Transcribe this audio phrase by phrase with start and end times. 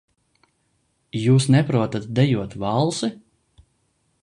[1.25, 3.13] Jūs neprotat dejot valsi?